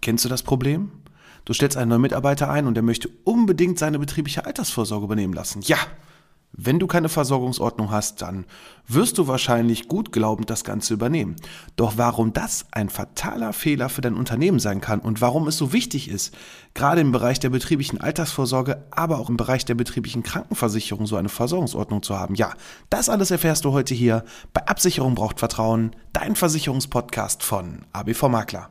Kennst 0.00 0.24
du 0.24 0.28
das 0.28 0.42
Problem? 0.42 0.92
Du 1.44 1.52
stellst 1.52 1.76
einen 1.76 1.90
neuen 1.90 2.02
Mitarbeiter 2.02 2.50
ein 2.50 2.66
und 2.66 2.74
der 2.74 2.82
möchte 2.82 3.08
unbedingt 3.24 3.78
seine 3.78 3.98
betriebliche 3.98 4.46
Altersvorsorge 4.46 5.04
übernehmen 5.04 5.32
lassen. 5.32 5.62
Ja, 5.62 5.78
wenn 6.52 6.80
du 6.80 6.86
keine 6.86 7.08
Versorgungsordnung 7.08 7.90
hast, 7.90 8.22
dann 8.22 8.44
wirst 8.88 9.18
du 9.18 9.28
wahrscheinlich 9.28 9.86
gut 9.86 10.10
glaubend 10.10 10.50
das 10.50 10.64
Ganze 10.64 10.94
übernehmen. 10.94 11.36
Doch 11.76 11.92
warum 11.96 12.32
das 12.32 12.66
ein 12.72 12.90
fataler 12.90 13.52
Fehler 13.52 13.88
für 13.88 14.00
dein 14.00 14.14
Unternehmen 14.14 14.58
sein 14.58 14.80
kann 14.80 14.98
und 14.98 15.20
warum 15.20 15.46
es 15.46 15.56
so 15.56 15.72
wichtig 15.72 16.10
ist, 16.10 16.34
gerade 16.74 17.00
im 17.00 17.12
Bereich 17.12 17.38
der 17.38 17.50
betrieblichen 17.50 18.00
Altersvorsorge, 18.00 18.84
aber 18.90 19.20
auch 19.20 19.30
im 19.30 19.36
Bereich 19.36 19.64
der 19.64 19.76
betrieblichen 19.76 20.24
Krankenversicherung 20.24 21.06
so 21.06 21.16
eine 21.16 21.28
Versorgungsordnung 21.28 22.02
zu 22.02 22.18
haben. 22.18 22.34
Ja, 22.34 22.52
das 22.90 23.08
alles 23.08 23.30
erfährst 23.30 23.64
du 23.64 23.72
heute 23.72 23.94
hier 23.94 24.24
bei 24.52 24.66
Absicherung 24.66 25.14
braucht 25.14 25.38
Vertrauen, 25.38 25.94
dein 26.12 26.34
Versicherungspodcast 26.34 27.44
von 27.44 27.86
ABV 27.92 28.24
Makler. 28.28 28.70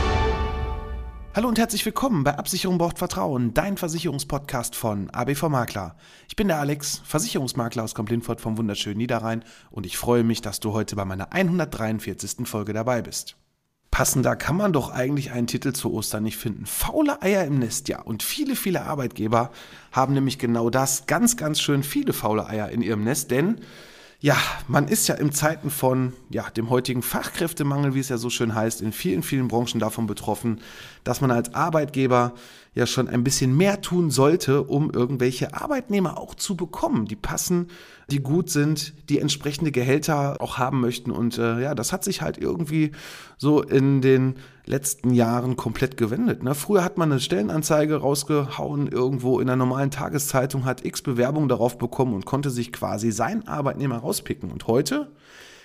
Hallo 1.33 1.47
und 1.47 1.57
herzlich 1.57 1.85
willkommen 1.85 2.25
bei 2.25 2.37
Absicherung 2.37 2.77
braucht 2.77 2.99
Vertrauen, 2.99 3.53
dein 3.53 3.77
Versicherungspodcast 3.77 4.75
von 4.75 5.09
ABV 5.11 5.47
Makler. 5.47 5.95
Ich 6.27 6.35
bin 6.35 6.49
der 6.49 6.59
Alex, 6.59 7.01
Versicherungsmakler 7.05 7.85
aus 7.85 7.95
Komplinfort 7.95 8.41
vom 8.41 8.57
wunderschönen 8.57 8.97
Niederrhein 8.97 9.45
und 9.69 9.85
ich 9.85 9.97
freue 9.97 10.25
mich, 10.25 10.41
dass 10.41 10.59
du 10.59 10.73
heute 10.73 10.97
bei 10.97 11.05
meiner 11.05 11.31
143. 11.31 12.45
Folge 12.45 12.73
dabei 12.73 13.01
bist. 13.01 13.37
Passender 13.91 14.35
kann 14.35 14.57
man 14.57 14.73
doch 14.73 14.89
eigentlich 14.89 15.31
einen 15.31 15.47
Titel 15.47 15.71
zu 15.71 15.93
Ostern 15.93 16.23
nicht 16.23 16.35
finden. 16.35 16.65
Faule 16.65 17.21
Eier 17.21 17.45
im 17.45 17.59
Nest, 17.59 17.87
ja. 17.87 18.01
Und 18.01 18.23
viele, 18.23 18.57
viele 18.57 18.81
Arbeitgeber 18.81 19.51
haben 19.93 20.13
nämlich 20.13 20.37
genau 20.37 20.69
das, 20.69 21.05
ganz, 21.05 21.37
ganz 21.37 21.61
schön 21.61 21.83
viele 21.83 22.11
faule 22.11 22.45
Eier 22.47 22.67
in 22.67 22.81
ihrem 22.81 23.05
Nest, 23.05 23.31
denn 23.31 23.61
ja, 24.21 24.37
man 24.67 24.87
ist 24.87 25.07
ja 25.07 25.15
in 25.15 25.31
Zeiten 25.31 25.71
von 25.71 26.13
ja, 26.29 26.47
dem 26.51 26.69
heutigen 26.69 27.01
Fachkräftemangel, 27.01 27.95
wie 27.95 27.99
es 27.99 28.09
ja 28.09 28.17
so 28.17 28.29
schön 28.29 28.53
heißt, 28.53 28.81
in 28.81 28.93
vielen, 28.93 29.23
vielen 29.23 29.47
Branchen 29.47 29.79
davon 29.79 30.05
betroffen, 30.05 30.61
dass 31.03 31.21
man 31.21 31.31
als 31.31 31.55
Arbeitgeber 31.55 32.33
ja 32.73 32.85
schon 32.85 33.09
ein 33.09 33.23
bisschen 33.23 33.55
mehr 33.55 33.81
tun 33.81 34.11
sollte, 34.11 34.63
um 34.63 34.91
irgendwelche 34.91 35.53
Arbeitnehmer 35.53 36.17
auch 36.17 36.35
zu 36.35 36.55
bekommen, 36.55 37.05
die 37.05 37.17
passen, 37.17 37.67
die 38.09 38.21
gut 38.21 38.49
sind, 38.49 38.93
die 39.09 39.19
entsprechende 39.19 39.73
Gehälter 39.73 40.37
auch 40.39 40.57
haben 40.57 40.79
möchten. 40.79 41.11
Und 41.11 41.37
äh, 41.37 41.61
ja, 41.61 41.75
das 41.75 41.91
hat 41.91 42.05
sich 42.05 42.21
halt 42.21 42.37
irgendwie 42.37 42.91
so 43.37 43.61
in 43.61 44.01
den 44.01 44.35
letzten 44.65 45.11
Jahren 45.11 45.57
komplett 45.57 45.97
gewendet. 45.97 46.43
Ne? 46.43 46.55
Früher 46.55 46.83
hat 46.83 46.97
man 46.97 47.11
eine 47.11 47.19
Stellenanzeige 47.19 47.97
rausgehauen, 47.97 48.87
irgendwo 48.87 49.41
in 49.41 49.49
einer 49.49 49.57
normalen 49.57 49.91
Tageszeitung, 49.91 50.63
hat 50.63 50.85
x 50.85 51.01
Bewerbungen 51.01 51.49
darauf 51.49 51.77
bekommen 51.77 52.13
und 52.13 52.25
konnte 52.25 52.49
sich 52.49 52.71
quasi 52.71 53.11
seinen 53.11 53.49
Arbeitnehmer 53.49 53.97
rauspicken. 53.97 54.49
Und 54.49 54.67
heute 54.67 55.11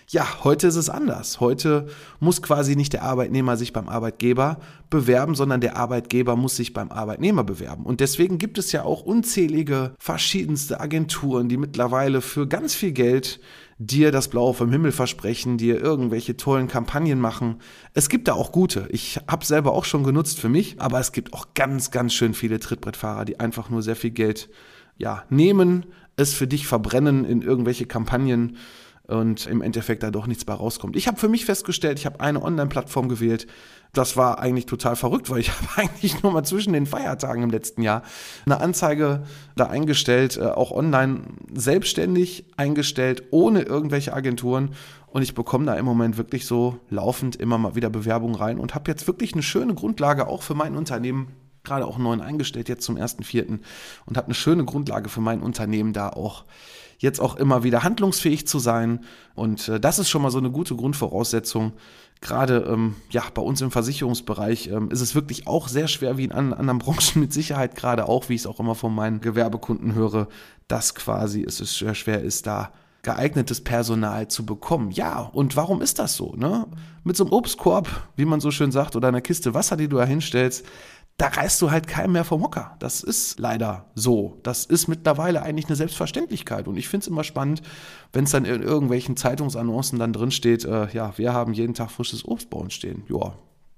ja, 0.09 0.45
heute 0.45 0.69
ist 0.69 0.77
es 0.77 0.89
anders. 0.89 1.41
Heute 1.41 1.89
muss 2.21 2.41
quasi 2.41 2.77
nicht 2.77 2.93
der 2.93 3.03
Arbeitnehmer 3.03 3.57
sich 3.57 3.73
beim 3.73 3.89
Arbeitgeber 3.89 4.59
bewerben, 4.89 5.35
sondern 5.35 5.61
der 5.61 5.77
Arbeitgeber 5.77 6.37
muss 6.37 6.57
sich 6.57 6.73
beim 6.73 6.93
Arbeitnehmer 6.93 7.43
bewerben. 7.43 7.85
Und 7.85 8.01
deswegen 8.01 8.39
gibt 8.39 8.59
es 8.59 8.71
ja 8.71 8.85
auch 8.85 9.03
unzählige 9.03 9.95
verschiedenste 9.99 10.81
Agenturen, 10.81 11.49
die 11.49 11.57
mittlerweile 11.57 12.21
für 12.21 12.47
ganz 12.47 12.75
viel 12.75 12.93
Geld 12.93 13.41
dir 13.79 14.13
das 14.13 14.29
Blaue 14.29 14.55
vom 14.55 14.71
Himmel 14.71 14.93
versprechen, 14.93 15.59
dir 15.59 15.81
irgendwelche 15.81 16.37
tollen 16.37 16.69
Kampagnen 16.69 17.21
machen. 17.21 17.57
Es 17.93 18.09
gibt 18.09 18.29
da 18.29 18.35
auch 18.35 18.53
gute. 18.53 18.87
Ich 18.91 19.21
habe 19.29 19.45
selber 19.45 19.73
auch 19.73 19.85
schon 19.85 20.05
genutzt 20.05 20.39
für 20.39 20.49
mich, 20.49 20.81
aber 20.81 21.01
es 21.01 21.13
gibt 21.13 21.35
auch 21.35 21.49
ganz, 21.55 21.91
ganz 21.91 22.15
schön 22.15 22.33
viele 22.33 22.61
Trittbrettfahrer, 22.61 23.25
die 23.25 23.41
einfach 23.41 23.71
nur 23.71 23.83
sehr 23.83 23.97
viel 23.97 24.13
Geld 24.13 24.49
ja, 24.97 25.25
nehmen, 25.29 25.85
es 26.17 26.33
für 26.33 26.47
dich 26.47 26.67
verbrennen 26.67 27.25
in 27.25 27.43
irgendwelche 27.43 27.85
Kampagnen 27.85 28.57
und 29.09 29.47
im 29.47 29.63
Endeffekt 29.63 30.03
da 30.03 30.11
doch 30.11 30.27
nichts 30.27 30.45
bei 30.45 30.55
rauskommt. 30.55 30.97
Ich 30.97 31.07
habe 31.07 31.19
für 31.19 31.29
mich 31.29 31.45
festgestellt, 31.45 31.99
ich 31.99 32.07
habe 32.07 32.21
eine 32.21 32.43
Online-Plattform 32.43 33.09
gewählt. 33.09 33.47
Das 33.93 34.17
war 34.17 34.41
eigentlich 34.41 34.67
total 34.67 34.97
verrückt, 34.97 35.31
weil 35.31 35.41
ich 35.41 35.51
habe 35.61 35.69
eigentlich 35.77 36.23
nur 36.23 36.33
mal 36.33 36.43
zwischen 36.43 36.73
den 36.73 36.87
Feiertagen 36.87 37.43
im 37.43 37.51
letzten 37.51 37.83
Jahr 37.83 38.03
eine 38.45 38.61
Anzeige 38.61 39.23
da 39.55 39.67
eingestellt, 39.67 40.37
äh, 40.37 40.47
auch 40.47 40.73
online 40.73 41.23
selbstständig 41.55 42.47
eingestellt, 42.57 43.25
ohne 43.31 43.63
irgendwelche 43.63 44.13
Agenturen. 44.13 44.71
Und 45.07 45.23
ich 45.23 45.35
bekomme 45.35 45.67
da 45.67 45.75
im 45.75 45.85
Moment 45.85 46.19
wirklich 46.19 46.47
so 46.47 46.79
laufend 46.91 47.37
immer 47.37 47.59
mal 47.59 47.75
wieder 47.75 47.91
Bewerbungen 47.91 48.35
rein 48.35 48.59
und 48.59 48.75
habe 48.75 48.91
jetzt 48.91 49.07
wirklich 49.07 49.33
eine 49.33 49.43
schöne 49.43 49.75
Grundlage 49.75 50.27
auch 50.27 50.43
für 50.43 50.55
mein 50.55 50.77
Unternehmen 50.77 51.29
gerade 51.67 51.85
auch 51.85 51.99
neuen 51.99 52.21
eingestellt, 52.21 52.69
jetzt 52.69 52.85
zum 52.85 52.97
1.4. 52.97 53.59
und 54.07 54.17
habe 54.17 54.27
eine 54.27 54.35
schöne 54.35 54.65
Grundlage 54.65 55.09
für 55.09 55.21
mein 55.21 55.43
Unternehmen 55.43 55.93
da 55.93 56.11
auch 56.11 56.45
jetzt 56.99 57.21
auch 57.21 57.37
immer 57.37 57.63
wieder 57.63 57.83
handlungsfähig 57.83 58.47
zu 58.47 58.59
sein. 58.59 59.05
Und 59.35 59.69
äh, 59.69 59.81
das 59.81 59.99
ist 59.99 60.09
schon 60.09 60.23
mal 60.23 60.31
so 60.31 60.39
eine 60.39 60.51
gute 60.51 60.77
Grundvoraussetzung. 60.77 61.73
Gerade 62.21 62.67
ähm, 62.69 62.97
ja, 63.11 63.23
bei 63.35 63.43
uns 63.43 63.61
im 63.61 63.71
Versicherungsbereich 63.71 64.69
ähm, 64.69 64.91
ist 64.91 65.03
es 65.03 65.15
wirklich 65.15 65.47
auch 65.47 65.69
sehr 65.69 65.87
schwer, 65.87 66.17
wie 66.17 66.25
in 66.25 66.33
anderen 66.33 66.79
Branchen 66.79 67.21
mit 67.21 67.33
Sicherheit, 67.33 67.77
gerade 67.77 68.09
auch, 68.09 68.29
wie 68.29 68.35
ich 68.35 68.43
es 68.43 68.47
auch 68.47 68.61
immer 68.61 68.75
von 68.75 68.95
meinen 68.95 69.21
Gewerbekunden 69.21 69.95
höre, 69.95 70.29
dass 70.67 70.95
quasi 70.95 71.43
es 71.43 71.59
sehr 71.59 71.95
schwer 71.95 72.23
ist, 72.23 72.47
da 72.47 72.73
geeignetes 73.07 73.63
Personal 73.63 74.27
zu 74.27 74.45
bekommen. 74.45 74.91
Ja, 74.91 75.21
und 75.21 75.55
warum 75.55 75.81
ist 75.81 76.01
das 76.01 76.17
so? 76.17 76.35
Ne? 76.37 76.67
Mit 77.05 77.17
so 77.17 77.25
einem 77.25 77.33
Obstkorb, 77.33 77.89
wie 78.17 78.25
man 78.25 78.41
so 78.41 78.51
schön 78.51 78.73
sagt, 78.73 78.97
oder 78.97 79.09
einer 79.09 79.21
Kiste 79.21 79.55
Wasser, 79.55 79.77
die 79.77 79.87
du 79.87 79.97
da 79.97 80.05
hinstellst, 80.05 80.67
da 81.17 81.29
reißt 81.29 81.63
du 81.63 81.71
halt 81.71 81.87
keinen 81.87 82.13
mehr 82.13 82.25
vom 82.25 82.43
Hocker. 82.43 82.77
Das 82.79 83.03
ist 83.03 83.39
leider 83.41 83.87
so. 83.95 84.39
Das 84.43 84.67
ist 84.67 84.87
mittlerweile 84.87 85.43
eigentlich 85.43 85.67
eine 85.67 85.77
Selbstverständlichkeit. 85.77 86.69
Und 86.69 86.77
ich 86.77 86.89
finde 86.89 87.05
es 87.05 87.09
immer 87.09 87.25
spannend, 87.25 87.63
wenn 88.13 88.25
es 88.25 88.33
dann 88.33 88.45
in 88.45 88.63
irgendwelchen 88.63 89.17
Zeitungsannoncen 89.17 89.99
dann 89.99 90.13
drin 90.13 90.31
steht, 90.31 90.65
äh, 90.65 90.89
ja, 90.93 91.17
wir 91.17 91.33
haben 91.33 91.55
jeden 91.55 91.73
Tag 91.73 91.91
frisches 91.91 92.27
Obst 92.27 92.51
bei 92.51 92.59
uns 92.59 92.75
stehen. 92.75 93.05
Ja, 93.09 93.33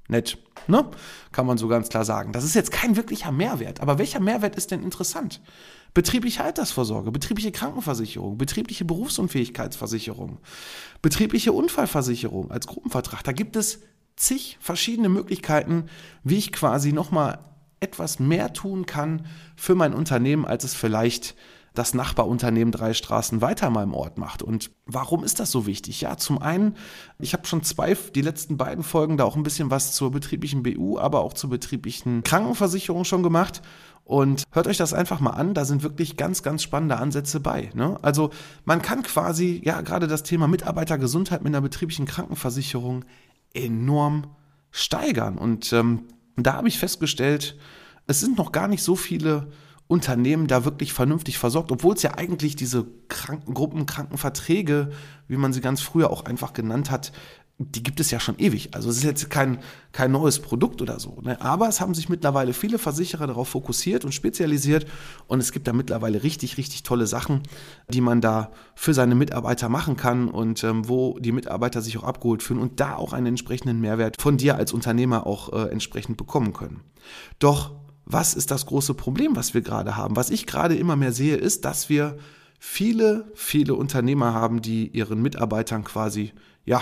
nett. 0.08 0.36
Ne? 0.66 0.84
Kann 1.30 1.46
man 1.46 1.58
so 1.58 1.68
ganz 1.68 1.88
klar 1.88 2.04
sagen. 2.04 2.32
Das 2.32 2.42
ist 2.42 2.54
jetzt 2.54 2.72
kein 2.72 2.96
wirklicher 2.96 3.30
Mehrwert. 3.30 3.80
Aber 3.80 3.98
welcher 3.98 4.20
Mehrwert 4.20 4.56
ist 4.56 4.72
denn 4.72 4.82
interessant? 4.82 5.40
Betriebliche 5.94 6.42
Altersvorsorge, 6.42 7.12
betriebliche 7.12 7.52
Krankenversicherung, 7.52 8.36
betriebliche 8.36 8.84
Berufsunfähigkeitsversicherung, 8.84 10.38
betriebliche 11.02 11.52
Unfallversicherung 11.52 12.50
als 12.50 12.66
Gruppenvertrag. 12.66 13.22
Da 13.22 13.32
gibt 13.32 13.54
es 13.56 13.80
zig 14.18 14.58
verschiedene 14.60 15.08
Möglichkeiten, 15.08 15.84
wie 16.24 16.36
ich 16.36 16.52
quasi 16.52 16.92
nochmal 16.92 17.38
etwas 17.80 18.18
mehr 18.18 18.52
tun 18.52 18.86
kann 18.86 19.26
für 19.56 19.74
mein 19.74 19.94
Unternehmen, 19.94 20.44
als 20.44 20.64
es 20.64 20.74
vielleicht 20.74 21.36
das 21.74 21.94
Nachbarunternehmen 21.94 22.72
drei 22.72 22.92
Straßen 22.92 23.40
weiter 23.40 23.70
mal 23.70 23.84
im 23.84 23.94
Ort 23.94 24.18
macht. 24.18 24.42
Und 24.42 24.72
warum 24.86 25.22
ist 25.22 25.38
das 25.38 25.52
so 25.52 25.64
wichtig? 25.64 26.00
Ja, 26.00 26.16
zum 26.16 26.42
einen, 26.42 26.74
ich 27.20 27.34
habe 27.34 27.46
schon 27.46 27.62
zwei, 27.62 27.96
die 28.14 28.20
letzten 28.20 28.56
beiden 28.56 28.82
Folgen 28.82 29.16
da 29.16 29.24
auch 29.24 29.36
ein 29.36 29.44
bisschen 29.44 29.70
was 29.70 29.92
zur 29.92 30.10
betrieblichen 30.10 30.64
BU, 30.64 30.98
aber 30.98 31.20
auch 31.20 31.34
zur 31.34 31.50
betrieblichen 31.50 32.24
Krankenversicherung 32.24 33.04
schon 33.04 33.22
gemacht. 33.22 33.62
Und 34.02 34.44
hört 34.52 34.66
euch 34.66 34.78
das 34.78 34.94
einfach 34.94 35.20
mal 35.20 35.32
an, 35.32 35.52
da 35.52 35.66
sind 35.66 35.82
wirklich 35.82 36.16
ganz, 36.16 36.42
ganz 36.42 36.62
spannende 36.62 36.96
Ansätze 36.96 37.40
bei. 37.40 37.70
Ne? 37.74 37.98
Also 38.00 38.30
man 38.64 38.80
kann 38.80 39.02
quasi, 39.02 39.60
ja, 39.64 39.82
gerade 39.82 40.08
das 40.08 40.22
Thema 40.22 40.48
Mitarbeitergesundheit 40.48 41.44
mit 41.44 41.54
einer 41.54 41.60
betrieblichen 41.60 42.06
Krankenversicherung 42.06 43.04
enorm 43.54 44.26
steigern. 44.70 45.38
Und 45.38 45.72
ähm, 45.72 46.04
da 46.36 46.54
habe 46.54 46.68
ich 46.68 46.78
festgestellt, 46.78 47.56
es 48.06 48.20
sind 48.20 48.38
noch 48.38 48.52
gar 48.52 48.68
nicht 48.68 48.82
so 48.82 48.96
viele 48.96 49.50
Unternehmen 49.86 50.46
da 50.46 50.64
wirklich 50.64 50.92
vernünftig 50.92 51.38
versorgt, 51.38 51.72
obwohl 51.72 51.94
es 51.94 52.02
ja 52.02 52.14
eigentlich 52.16 52.56
diese 52.56 52.86
Krankengruppen, 53.08 53.86
Krankenverträge, 53.86 54.90
wie 55.28 55.36
man 55.36 55.52
sie 55.52 55.62
ganz 55.62 55.80
früher 55.80 56.10
auch 56.10 56.24
einfach 56.24 56.52
genannt 56.52 56.90
hat, 56.90 57.12
die 57.60 57.82
gibt 57.82 57.98
es 57.98 58.12
ja 58.12 58.20
schon 58.20 58.38
ewig. 58.38 58.70
Also 58.72 58.88
es 58.88 58.98
ist 58.98 59.02
jetzt 59.02 59.30
kein, 59.30 59.58
kein 59.90 60.12
neues 60.12 60.38
Produkt 60.38 60.80
oder 60.80 61.00
so. 61.00 61.18
Ne? 61.22 61.40
Aber 61.40 61.68
es 61.68 61.80
haben 61.80 61.92
sich 61.92 62.08
mittlerweile 62.08 62.52
viele 62.52 62.78
Versicherer 62.78 63.26
darauf 63.26 63.48
fokussiert 63.48 64.04
und 64.04 64.12
spezialisiert. 64.12 64.86
Und 65.26 65.40
es 65.40 65.50
gibt 65.50 65.66
da 65.66 65.72
mittlerweile 65.72 66.22
richtig, 66.22 66.56
richtig 66.56 66.84
tolle 66.84 67.08
Sachen, 67.08 67.42
die 67.88 68.00
man 68.00 68.20
da 68.20 68.52
für 68.76 68.94
seine 68.94 69.16
Mitarbeiter 69.16 69.68
machen 69.68 69.96
kann 69.96 70.28
und 70.28 70.62
ähm, 70.62 70.88
wo 70.88 71.18
die 71.18 71.32
Mitarbeiter 71.32 71.82
sich 71.82 71.98
auch 71.98 72.04
abgeholt 72.04 72.44
fühlen 72.44 72.60
und 72.60 72.78
da 72.78 72.94
auch 72.94 73.12
einen 73.12 73.26
entsprechenden 73.26 73.80
Mehrwert 73.80 74.14
von 74.20 74.36
dir 74.36 74.54
als 74.54 74.72
Unternehmer 74.72 75.26
auch 75.26 75.52
äh, 75.52 75.68
entsprechend 75.72 76.16
bekommen 76.16 76.52
können. 76.52 76.82
Doch 77.40 77.72
was 78.10 78.34
ist 78.34 78.52
das 78.52 78.66
große 78.66 78.94
Problem, 78.94 79.36
was 79.36 79.52
wir 79.52 79.60
gerade 79.60 79.96
haben? 79.96 80.16
Was 80.16 80.30
ich 80.30 80.46
gerade 80.46 80.76
immer 80.76 80.96
mehr 80.96 81.12
sehe, 81.12 81.36
ist, 81.36 81.64
dass 81.64 81.90
wir 81.90 82.16
viele, 82.58 83.30
viele 83.34 83.74
Unternehmer 83.74 84.32
haben, 84.32 84.62
die 84.62 84.88
ihren 84.88 85.20
Mitarbeitern 85.20 85.84
quasi, 85.84 86.32
ja, 86.64 86.80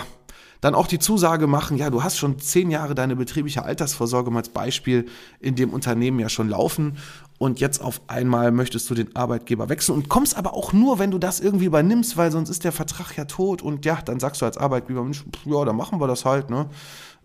dann 0.67 0.75
auch 0.75 0.89
die 0.89 0.99
Zusage 0.99 1.47
machen, 1.47 1.77
ja, 1.77 1.91
du 1.91 2.03
hast 2.03 2.19
schon 2.19 2.41
zehn 2.41 2.73
Jahre 2.73 2.97
deine 2.97 3.15
betriebliche 3.15 3.65
Altersvorsorge 3.65 4.35
als 4.35 4.49
Beispiel 4.49 5.07
in 5.39 5.55
dem 5.55 5.71
Unternehmen 5.71 6.19
ja 6.19 6.29
schon 6.29 6.49
laufen 6.49 6.97
und 7.39 7.61
jetzt 7.61 7.81
auf 7.81 8.01
einmal 8.09 8.51
möchtest 8.51 8.91
du 8.91 8.95
den 8.95 9.15
Arbeitgeber 9.15 9.69
wechseln 9.69 9.95
und 9.95 10.09
kommst 10.09 10.37
aber 10.37 10.55
auch 10.55 10.73
nur, 10.73 10.99
wenn 10.99 11.13
du 11.13 11.19
das 11.19 11.39
irgendwie 11.39 11.67
übernimmst, 11.67 12.17
weil 12.17 12.33
sonst 12.33 12.51
ist 12.51 12.65
der 12.65 12.73
Vertrag 12.73 13.17
ja 13.17 13.27
tot 13.27 13.63
und 13.63 13.85
ja, 13.85 14.01
dann 14.05 14.19
sagst 14.19 14.43
du 14.43 14.45
als 14.45 14.59
Arbeitgeber, 14.59 15.05
Mensch, 15.05 15.25
ja, 15.45 15.65
dann 15.65 15.77
machen 15.77 16.01
wir 16.01 16.09
das 16.09 16.25
halt, 16.25 16.51
ne? 16.51 16.67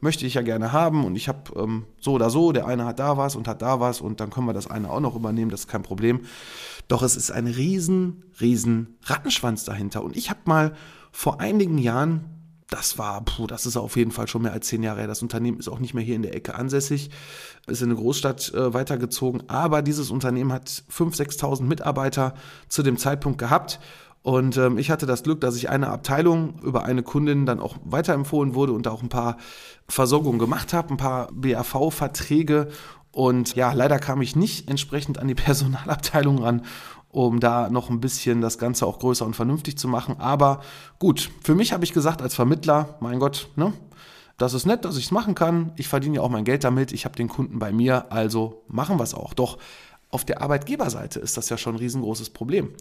Möchte 0.02 0.28
ich 0.28 0.36
ja 0.36 0.44
gerne 0.44 0.72
haben 0.72 1.04
und 1.04 1.16
ich 1.16 1.28
habe 1.28 1.40
ähm, 1.56 1.86
so 2.00 2.14
oder 2.14 2.30
so, 2.30 2.52
der 2.52 2.68
eine 2.68 2.86
hat 2.86 3.00
da 3.00 3.18
was 3.18 3.36
und 3.36 3.48
hat 3.48 3.64
da 3.64 3.80
was 3.80 4.02
und 4.02 4.20
dann 4.20 4.30
können 4.30 4.46
wir 4.46 4.54
das 4.54 4.70
eine 4.70 4.92
auch 4.92 5.00
noch 5.00 5.16
übernehmen, 5.16 5.50
das 5.50 5.62
ist 5.62 5.68
kein 5.68 5.82
Problem. 5.82 6.22
Doch 6.88 7.02
es 7.02 7.16
ist 7.16 7.32
ein 7.32 7.48
riesen, 7.48 8.22
riesen 8.40 8.98
Rattenschwanz 9.04 9.64
dahinter 9.64 10.04
und 10.04 10.16
ich 10.16 10.30
habe 10.30 10.42
mal 10.46 10.74
vor 11.12 11.42
einigen 11.42 11.80
Jahren 11.80 12.26
das 12.72 12.98
war, 12.98 13.20
puh, 13.26 13.48
das 13.48 13.66
ist 13.66 13.76
auf 13.76 13.98
jeden 13.98 14.12
Fall 14.12 14.30
schon 14.30 14.44
mehr 14.44 14.54
als 14.54 14.68
zehn 14.68 14.82
Jahre 14.82 15.00
her. 15.00 15.08
Das 15.08 15.22
Unternehmen 15.22 15.60
ist 15.60 15.68
auch 15.68 15.80
nicht 15.80 15.94
mehr 15.94 16.04
hier 16.04 16.16
in 16.16 16.22
der 16.22 16.34
Ecke 16.34 16.56
ansässig, 16.56 17.10
ist 17.68 17.82
in 17.82 17.90
eine 17.90 18.00
Großstadt 18.00 18.54
äh, 18.54 18.74
weitergezogen. 18.74 19.44
Aber 19.50 19.82
dieses 19.82 20.10
Unternehmen 20.10 20.54
hat 20.54 20.70
5.000, 20.70 21.38
6.000 21.38 21.64
Mitarbeiter 21.64 22.34
zu 22.70 22.82
dem 22.82 22.96
Zeitpunkt 22.98 23.40
gehabt. 23.40 23.82
Und 24.24 24.56
ähm, 24.56 24.78
ich 24.78 24.90
hatte 24.90 25.06
das 25.06 25.24
Glück, 25.24 25.42
dass 25.42 25.58
ich 25.58 25.70
eine 25.70 25.90
Abteilung 25.90 26.60
über 26.64 26.86
eine 26.86 27.04
Kundin 27.04 27.46
dann 27.46 27.60
auch 27.60 27.76
weiterempfohlen 27.84 28.56
wurde 28.56 28.72
und 28.72 28.86
da 28.86 28.92
auch 28.92 29.04
ein 29.04 29.10
paar 29.10 29.36
Versorgungen 29.90 30.40
gemacht 30.40 30.72
habe, 30.72 30.94
ein 30.94 30.98
paar 30.98 31.28
BAV-Verträge. 31.34 32.70
Und 33.12 33.54
ja, 33.56 33.74
leider 33.74 34.00
kam 34.00 34.22
ich 34.22 34.38
nicht 34.38 34.70
entsprechend 34.70 35.20
an 35.20 35.28
die 35.28 35.36
Personalabteilung 35.36 36.42
ran 36.42 36.62
um 37.12 37.40
da 37.40 37.69
noch 37.69 37.90
ein 37.90 38.00
bisschen 38.00 38.42
das 38.42 38.58
Ganze 38.58 38.86
auch 38.86 39.00
größer 39.00 39.25
und 39.25 39.36
vernünftig 39.36 39.78
zu 39.78 39.88
machen. 39.88 40.16
Aber 40.19 40.62
gut, 41.00 41.30
für 41.44 41.56
mich 41.56 41.74
habe 41.74 41.84
ich 41.84 41.94
gesagt 41.94 42.22
als 42.22 42.36
Vermittler, 42.36 42.98
mein 43.00 43.19
Gott, 43.19 43.50
ne? 43.56 43.74
Das 44.38 44.56
ist 44.56 44.66
nett, 44.66 44.86
dass 44.86 44.98
ich 44.98 45.06
es 45.06 45.12
machen 45.12 45.36
kann. 45.36 45.72
Ich 45.75 45.88
verdiene 45.88 46.16
ja 46.16 46.22
auch 46.24 46.30
mein 46.30 46.46
Geld 46.46 46.63
damit. 46.63 46.94
Ich 46.94 47.06
habe 47.06 47.16
den 47.16 47.28
Kunden 47.28 47.60
bei 47.60 47.72
mir, 47.72 48.12
also 48.12 48.63
machen 48.68 48.98
wir 48.98 49.04
es 49.04 49.13
auch. 49.13 49.36
Doch 49.36 49.60
auf 50.10 50.25
der 50.25 50.42
Arbeitgeberseite 50.42 51.19
ist 51.19 51.38
das 51.38 51.50
ja 51.50 51.58
schon 51.58 51.75
ein 51.75 51.80
riesengroßes 51.80 52.31
Problem, 52.31 52.74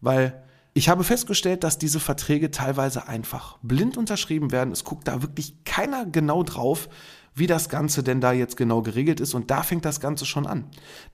weil 0.00 0.42
ich 0.74 0.88
habe 0.88 1.04
festgestellt, 1.04 1.64
dass 1.64 1.76
diese 1.76 2.00
Verträge 2.00 2.50
teilweise 2.50 3.08
einfach 3.08 3.58
blind 3.62 3.98
unterschrieben 3.98 4.52
werden. 4.52 4.72
Es 4.72 4.84
guckt 4.84 5.06
da 5.06 5.20
wirklich 5.20 5.64
keiner 5.64 6.06
genau 6.06 6.42
drauf, 6.44 6.88
wie 7.34 7.46
das 7.46 7.68
Ganze 7.68 8.02
denn 8.02 8.20
da 8.20 8.32
jetzt 8.32 8.56
genau 8.56 8.82
geregelt 8.82 9.20
ist. 9.20 9.34
Und 9.34 9.50
da 9.50 9.62
fängt 9.62 9.84
das 9.84 10.00
Ganze 10.00 10.26
schon 10.26 10.46
an. 10.46 10.64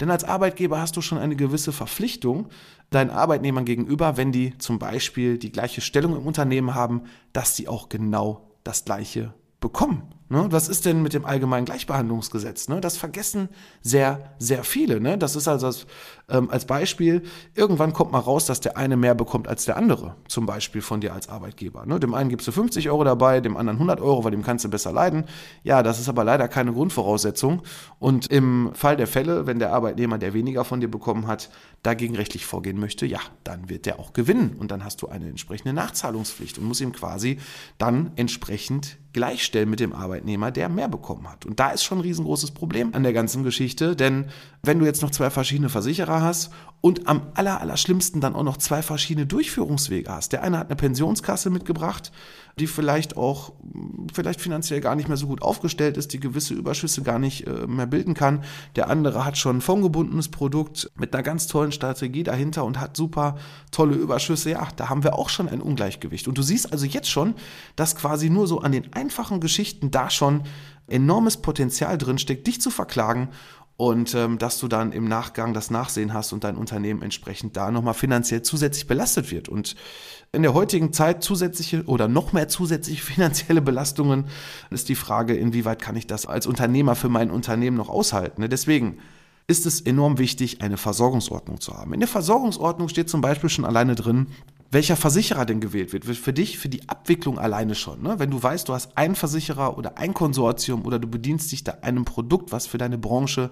Denn 0.00 0.10
als 0.10 0.24
Arbeitgeber 0.24 0.80
hast 0.80 0.96
du 0.96 1.00
schon 1.00 1.18
eine 1.18 1.36
gewisse 1.36 1.72
Verpflichtung 1.72 2.48
deinen 2.90 3.10
Arbeitnehmern 3.10 3.64
gegenüber, 3.64 4.16
wenn 4.16 4.32
die 4.32 4.56
zum 4.58 4.78
Beispiel 4.78 5.38
die 5.38 5.52
gleiche 5.52 5.80
Stellung 5.80 6.16
im 6.16 6.26
Unternehmen 6.26 6.74
haben, 6.74 7.02
dass 7.32 7.56
sie 7.56 7.68
auch 7.68 7.88
genau 7.88 8.50
das 8.64 8.84
gleiche 8.84 9.34
bekommen. 9.60 10.02
Ne? 10.28 10.46
Was 10.50 10.68
ist 10.68 10.84
denn 10.84 11.02
mit 11.02 11.14
dem 11.14 11.24
allgemeinen 11.24 11.64
Gleichbehandlungsgesetz? 11.64 12.68
Ne? 12.68 12.80
Das 12.80 12.96
vergessen 12.96 13.48
sehr, 13.80 14.34
sehr 14.38 14.62
viele. 14.64 15.00
Ne? 15.00 15.18
Das 15.18 15.36
ist 15.36 15.48
also 15.48 15.66
als, 15.66 15.86
ähm, 16.30 16.50
als 16.50 16.66
Beispiel, 16.66 17.22
irgendwann 17.54 17.92
kommt 17.92 18.12
mal 18.12 18.18
raus, 18.18 18.46
dass 18.46 18.60
der 18.60 18.76
eine 18.76 18.96
mehr 18.96 19.14
bekommt 19.14 19.48
als 19.48 19.64
der 19.64 19.76
andere, 19.76 20.14
zum 20.28 20.46
Beispiel 20.46 20.82
von 20.82 21.00
dir 21.00 21.14
als 21.14 21.28
Arbeitgeber. 21.28 21.86
Ne? 21.86 21.98
Dem 21.98 22.14
einen 22.14 22.28
gibst 22.28 22.46
du 22.46 22.52
50 22.52 22.90
Euro 22.90 23.04
dabei, 23.04 23.40
dem 23.40 23.56
anderen 23.56 23.76
100 23.76 24.00
Euro, 24.00 24.24
weil 24.24 24.30
dem 24.30 24.42
kannst 24.42 24.64
du 24.64 24.68
besser 24.68 24.92
leiden. 24.92 25.24
Ja, 25.62 25.82
das 25.82 25.98
ist 25.98 26.08
aber 26.08 26.24
leider 26.24 26.48
keine 26.48 26.72
Grundvoraussetzung. 26.72 27.62
Und 27.98 28.30
im 28.30 28.70
Fall 28.74 28.96
der 28.96 29.06
Fälle, 29.06 29.46
wenn 29.46 29.58
der 29.58 29.72
Arbeitnehmer, 29.72 30.18
der 30.18 30.34
weniger 30.34 30.64
von 30.64 30.80
dir 30.80 30.88
bekommen 30.88 31.26
hat, 31.26 31.50
dagegen 31.82 32.16
rechtlich 32.16 32.44
vorgehen 32.44 32.78
möchte, 32.78 33.06
ja, 33.06 33.20
dann 33.44 33.68
wird 33.70 33.86
der 33.86 33.98
auch 33.98 34.12
gewinnen. 34.12 34.56
Und 34.58 34.70
dann 34.70 34.84
hast 34.84 35.02
du 35.02 35.08
eine 35.08 35.28
entsprechende 35.28 35.72
Nachzahlungspflicht 35.72 36.58
und 36.58 36.64
muss 36.64 36.80
ihm 36.80 36.92
quasi 36.92 37.38
dann 37.78 38.12
entsprechend 38.16 38.98
gleichstellen 39.12 39.70
mit 39.70 39.80
dem 39.80 39.94
Arbeitnehmer, 39.94 40.50
der 40.50 40.68
mehr 40.68 40.88
bekommen 40.88 41.28
hat. 41.28 41.46
Und 41.46 41.58
da 41.58 41.70
ist 41.70 41.82
schon 41.82 41.98
ein 41.98 42.02
riesengroßes 42.02 42.50
Problem 42.50 42.94
an 42.94 43.02
der 43.02 43.12
ganzen 43.12 43.42
Geschichte, 43.42 43.96
denn 43.96 44.26
wenn 44.62 44.78
du 44.78 44.84
jetzt 44.84 45.02
noch 45.02 45.10
zwei 45.10 45.30
verschiedene 45.30 45.70
Versicherer 45.70 46.17
hast 46.22 46.50
und 46.80 47.08
am 47.08 47.22
aller, 47.34 47.60
aller 47.60 47.76
schlimmsten 47.76 48.20
dann 48.20 48.36
auch 48.36 48.44
noch 48.44 48.56
zwei 48.56 48.82
verschiedene 48.82 49.26
Durchführungswege 49.26 50.12
hast. 50.12 50.32
Der 50.32 50.44
eine 50.44 50.58
hat 50.58 50.68
eine 50.68 50.76
Pensionskasse 50.76 51.50
mitgebracht, 51.50 52.12
die 52.60 52.68
vielleicht 52.68 53.16
auch 53.16 53.52
vielleicht 54.12 54.40
finanziell 54.40 54.80
gar 54.80 54.94
nicht 54.94 55.08
mehr 55.08 55.16
so 55.16 55.26
gut 55.26 55.42
aufgestellt 55.42 55.96
ist, 55.96 56.12
die 56.12 56.20
gewisse 56.20 56.54
Überschüsse 56.54 57.02
gar 57.02 57.18
nicht 57.18 57.48
äh, 57.48 57.66
mehr 57.66 57.86
bilden 57.86 58.14
kann. 58.14 58.44
Der 58.76 58.88
andere 58.88 59.24
hat 59.24 59.36
schon 59.36 59.58
ein 59.58 59.60
fondgebundenes 59.60 60.28
Produkt 60.28 60.90
mit 60.96 61.12
einer 61.12 61.24
ganz 61.24 61.48
tollen 61.48 61.72
Strategie 61.72 62.22
dahinter 62.22 62.64
und 62.64 62.78
hat 62.78 62.96
super 62.96 63.36
tolle 63.72 63.96
Überschüsse. 63.96 64.50
Ja, 64.50 64.68
da 64.76 64.88
haben 64.88 65.02
wir 65.02 65.18
auch 65.18 65.30
schon 65.30 65.48
ein 65.48 65.60
Ungleichgewicht. 65.60 66.28
Und 66.28 66.38
du 66.38 66.42
siehst 66.42 66.72
also 66.72 66.86
jetzt 66.86 67.10
schon, 67.10 67.34
dass 67.74 67.96
quasi 67.96 68.30
nur 68.30 68.46
so 68.46 68.60
an 68.60 68.70
den 68.70 68.92
einfachen 68.92 69.40
Geschichten 69.40 69.90
da 69.90 70.10
schon 70.10 70.42
enormes 70.86 71.36
Potenzial 71.38 71.98
drinsteckt, 71.98 72.46
dich 72.46 72.60
zu 72.60 72.70
verklagen 72.70 73.28
und 73.78 74.12
ähm, 74.16 74.38
dass 74.38 74.58
du 74.58 74.66
dann 74.66 74.90
im 74.90 75.06
Nachgang 75.06 75.54
das 75.54 75.70
Nachsehen 75.70 76.12
hast 76.12 76.32
und 76.32 76.42
dein 76.42 76.56
Unternehmen 76.56 77.00
entsprechend 77.00 77.56
da 77.56 77.70
nochmal 77.70 77.94
finanziell 77.94 78.42
zusätzlich 78.42 78.88
belastet 78.88 79.30
wird. 79.30 79.48
Und 79.48 79.76
in 80.32 80.42
der 80.42 80.52
heutigen 80.52 80.92
Zeit 80.92 81.22
zusätzliche 81.22 81.84
oder 81.84 82.08
noch 82.08 82.32
mehr 82.32 82.48
zusätzliche 82.48 83.04
finanzielle 83.14 83.62
Belastungen 83.62 84.26
ist 84.70 84.88
die 84.88 84.96
Frage, 84.96 85.36
inwieweit 85.36 85.80
kann 85.80 85.94
ich 85.94 86.08
das 86.08 86.26
als 86.26 86.48
Unternehmer 86.48 86.96
für 86.96 87.08
mein 87.08 87.30
Unternehmen 87.30 87.76
noch 87.76 87.88
aushalten. 87.88 88.42
Ne? 88.42 88.48
Deswegen 88.48 88.98
ist 89.48 89.64
es 89.64 89.80
enorm 89.80 90.18
wichtig, 90.18 90.60
eine 90.60 90.76
Versorgungsordnung 90.76 91.60
zu 91.60 91.74
haben. 91.74 91.94
In 91.94 92.00
der 92.00 92.08
Versorgungsordnung 92.08 92.88
steht 92.88 93.08
zum 93.08 93.22
Beispiel 93.22 93.48
schon 93.48 93.64
alleine 93.64 93.94
drin, 93.94 94.26
welcher 94.70 94.96
Versicherer 94.96 95.46
denn 95.46 95.60
gewählt 95.60 95.94
wird. 95.94 96.04
Für 96.04 96.34
dich, 96.34 96.58
für 96.58 96.68
die 96.68 96.86
Abwicklung 96.90 97.38
alleine 97.38 97.74
schon. 97.74 98.02
Ne? 98.02 98.18
Wenn 98.18 98.30
du 98.30 98.42
weißt, 98.42 98.68
du 98.68 98.74
hast 98.74 98.98
einen 98.98 99.14
Versicherer 99.14 99.78
oder 99.78 99.96
ein 99.96 100.12
Konsortium 100.12 100.84
oder 100.84 100.98
du 100.98 101.08
bedienst 101.08 101.50
dich 101.50 101.64
da 101.64 101.78
einem 101.80 102.04
Produkt, 102.04 102.52
was 102.52 102.66
für 102.66 102.76
deine 102.76 102.98
Branche 102.98 103.48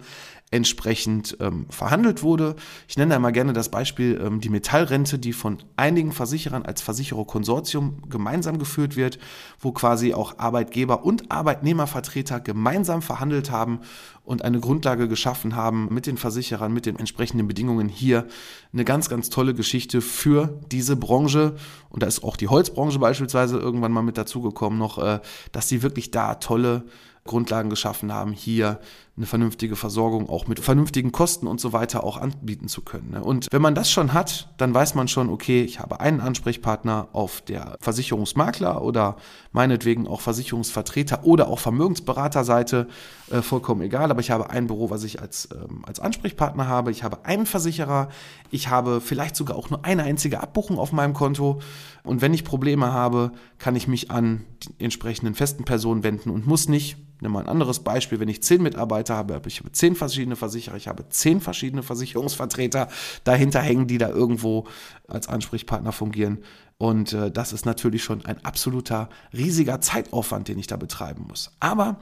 entsprechend 0.52 1.36
ähm, 1.40 1.66
verhandelt 1.70 2.22
wurde. 2.22 2.54
Ich 2.86 2.96
nenne 2.96 3.10
da 3.10 3.16
immer 3.16 3.32
gerne 3.32 3.52
das 3.52 3.68
Beispiel 3.68 4.20
ähm, 4.24 4.40
die 4.40 4.48
Metallrente, 4.48 5.18
die 5.18 5.32
von 5.32 5.58
einigen 5.74 6.12
Versicherern 6.12 6.64
als 6.64 6.82
Versichererkonsortium 6.82 8.08
gemeinsam 8.08 8.58
geführt 8.58 8.96
wird, 8.96 9.18
wo 9.58 9.72
quasi 9.72 10.14
auch 10.14 10.38
Arbeitgeber 10.38 11.04
und 11.04 11.32
Arbeitnehmervertreter 11.32 12.38
gemeinsam 12.38 13.02
verhandelt 13.02 13.50
haben 13.50 13.80
und 14.22 14.44
eine 14.44 14.60
Grundlage 14.60 15.08
geschaffen 15.08 15.56
haben 15.56 15.88
mit 15.92 16.06
den 16.06 16.16
Versicherern, 16.16 16.72
mit 16.72 16.86
den 16.86 16.96
entsprechenden 16.96 17.48
Bedingungen 17.48 17.88
hier. 17.88 18.26
Eine 18.72 18.84
ganz, 18.84 19.08
ganz 19.08 19.30
tolle 19.30 19.52
Geschichte 19.52 20.00
für 20.00 20.60
diese 20.70 20.94
Branche. 20.94 21.56
Und 21.88 22.04
da 22.04 22.06
ist 22.06 22.22
auch 22.22 22.36
die 22.36 22.48
Holzbranche 22.48 23.00
beispielsweise 23.00 23.58
irgendwann 23.58 23.92
mal 23.92 24.02
mit 24.02 24.16
dazugekommen 24.16 24.78
noch, 24.78 24.98
äh, 24.98 25.20
dass 25.50 25.68
sie 25.68 25.82
wirklich 25.82 26.12
da 26.12 26.36
tolle 26.36 26.84
Grundlagen 27.26 27.70
geschaffen 27.70 28.12
haben, 28.12 28.32
hier 28.32 28.80
eine 29.16 29.26
vernünftige 29.26 29.76
Versorgung 29.76 30.28
auch 30.28 30.46
mit 30.46 30.60
vernünftigen 30.60 31.10
Kosten 31.10 31.46
und 31.46 31.58
so 31.60 31.72
weiter 31.72 32.04
auch 32.04 32.18
anbieten 32.18 32.68
zu 32.68 32.82
können. 32.82 33.12
Ne? 33.12 33.24
Und 33.24 33.48
wenn 33.50 33.62
man 33.62 33.74
das 33.74 33.90
schon 33.90 34.12
hat, 34.12 34.50
dann 34.58 34.74
weiß 34.74 34.94
man 34.94 35.08
schon, 35.08 35.30
okay, 35.30 35.62
ich 35.62 35.80
habe 35.80 36.00
einen 36.00 36.20
Ansprechpartner 36.20 37.08
auf 37.12 37.40
der 37.40 37.78
Versicherungsmakler 37.80 38.82
oder 38.82 39.16
meinetwegen 39.52 40.06
auch 40.06 40.20
Versicherungsvertreter 40.20 41.24
oder 41.24 41.48
auch 41.48 41.58
Vermögensberaterseite, 41.58 42.88
äh, 43.30 43.42
vollkommen 43.42 43.82
egal, 43.82 44.10
aber 44.10 44.20
ich 44.20 44.30
habe 44.30 44.50
ein 44.50 44.66
Büro, 44.66 44.90
was 44.90 45.04
ich 45.04 45.20
als, 45.20 45.48
ähm, 45.52 45.84
als 45.86 46.00
Ansprechpartner 46.00 46.68
habe, 46.68 46.90
ich 46.90 47.02
habe 47.02 47.24
einen 47.24 47.46
Versicherer, 47.46 48.08
ich 48.50 48.68
habe 48.68 49.00
vielleicht 49.00 49.36
sogar 49.36 49.56
auch 49.56 49.70
nur 49.70 49.84
eine 49.84 50.04
einzige 50.04 50.40
Abbuchung 50.40 50.78
auf 50.78 50.92
meinem 50.92 51.14
Konto 51.14 51.60
und 52.02 52.22
wenn 52.22 52.34
ich 52.34 52.44
Probleme 52.44 52.92
habe, 52.92 53.32
kann 53.58 53.76
ich 53.76 53.88
mich 53.88 54.10
an 54.10 54.44
die 54.62 54.84
entsprechenden 54.84 55.34
festen 55.34 55.64
Personen 55.64 56.02
wenden 56.02 56.30
und 56.30 56.46
muss 56.46 56.68
nicht 56.68 56.96
Nimm 57.20 57.32
mal 57.32 57.40
ein 57.40 57.48
anderes 57.48 57.80
Beispiel. 57.80 58.20
Wenn 58.20 58.28
ich 58.28 58.42
zehn 58.42 58.62
Mitarbeiter 58.62 59.16
habe, 59.16 59.34
habe 59.34 59.48
ich 59.48 59.62
zehn 59.72 59.94
verschiedene 59.94 60.36
Versicherer, 60.36 60.76
ich 60.76 60.86
habe 60.86 61.08
zehn 61.08 61.40
verschiedene 61.40 61.82
Versicherungsvertreter 61.82 62.88
dahinter 63.24 63.60
hängen, 63.60 63.86
die 63.86 63.98
da 63.98 64.10
irgendwo 64.10 64.66
als 65.08 65.26
Ansprechpartner 65.28 65.92
fungieren. 65.92 66.42
Und 66.78 67.14
äh, 67.14 67.30
das 67.30 67.54
ist 67.54 67.64
natürlich 67.64 68.04
schon 68.04 68.26
ein 68.26 68.44
absoluter 68.44 69.08
riesiger 69.32 69.80
Zeitaufwand, 69.80 70.48
den 70.48 70.58
ich 70.58 70.66
da 70.66 70.76
betreiben 70.76 71.24
muss. 71.26 71.52
Aber 71.58 72.00